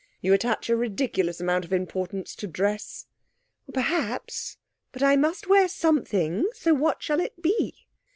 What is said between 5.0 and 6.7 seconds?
I must wear something.